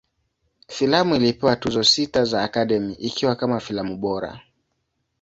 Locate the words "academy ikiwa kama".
2.43-3.59